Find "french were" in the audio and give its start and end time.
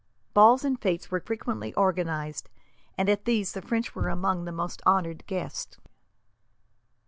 3.61-4.09